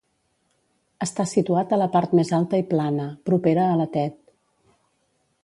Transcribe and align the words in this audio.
Està 1.05 1.25
situat 1.31 1.75
a 1.77 1.79
la 1.81 1.87
part 1.97 2.15
més 2.21 2.33
alta 2.39 2.63
i 2.63 2.67
plana, 2.73 3.07
propera 3.29 3.67
a 3.67 3.77
la 3.83 3.89
Tet. 3.99 4.19